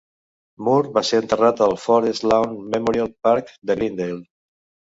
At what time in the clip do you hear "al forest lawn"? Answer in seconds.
1.67-2.57